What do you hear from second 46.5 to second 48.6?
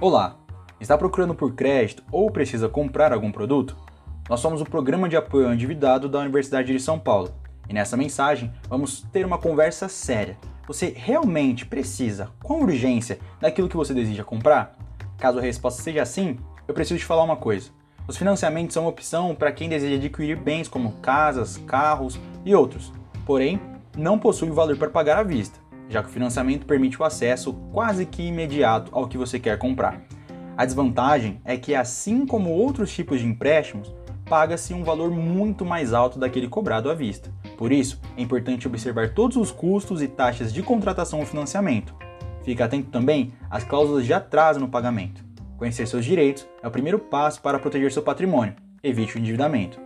é o primeiro passo para proteger seu patrimônio.